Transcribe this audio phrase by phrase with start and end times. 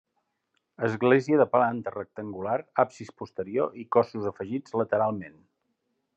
[0.87, 5.39] Església de planta rectangular absis posterior i cossos afegits lateralment.